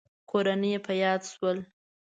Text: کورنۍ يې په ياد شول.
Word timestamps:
کورنۍ 0.29 0.69
يې 0.75 0.79
په 0.85 0.93
ياد 1.03 1.21
شول. 1.31 1.57